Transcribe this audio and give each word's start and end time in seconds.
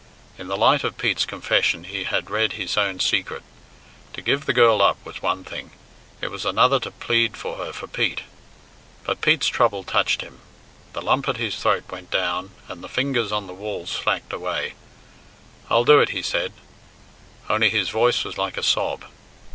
In 0.35 0.47
the 0.47 0.57
light 0.57 0.83
of 0.83 0.97
Pete's 0.97 1.27
confession 1.27 1.83
he 1.83 2.05
had 2.05 2.31
read 2.31 2.53
his 2.53 2.75
own 2.75 2.99
secret. 2.99 3.43
To 4.13 4.21
give 4.23 4.47
the 4.47 4.51
girl 4.51 4.81
up 4.81 4.97
was 5.05 5.21
one 5.21 5.43
thing; 5.43 5.69
it 6.21 6.31
was 6.31 6.43
another 6.43 6.79
to 6.79 6.89
plead 6.89 7.37
for 7.37 7.57
her 7.57 7.71
for 7.71 7.85
Pete. 7.85 8.21
But 9.03 9.21
Pete's 9.21 9.45
trouble 9.45 9.83
touched 9.83 10.21
him. 10.21 10.39
The 10.93 11.03
lump 11.03 11.29
at 11.29 11.37
his 11.37 11.55
throat 11.55 11.83
went 11.91 12.09
down, 12.09 12.49
and 12.67 12.83
the 12.83 12.89
fingers 12.89 13.31
on 13.31 13.45
the 13.45 13.53
wall 13.53 13.85
slacked 13.85 14.33
away. 14.33 14.73
"I'll 15.69 15.85
do 15.85 15.99
it," 15.99 16.09
he 16.09 16.23
said, 16.23 16.53
only 17.47 17.69
his 17.69 17.89
voice 17.89 18.23
was 18.23 18.39
like 18.39 18.57
a 18.57 18.63
sob. 18.63 19.05